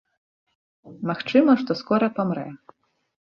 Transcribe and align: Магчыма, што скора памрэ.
Магчыма, 1.09 1.51
што 1.63 1.71
скора 1.81 2.07
памрэ. 2.17 2.47